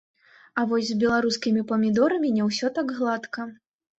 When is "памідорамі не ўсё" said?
1.71-2.71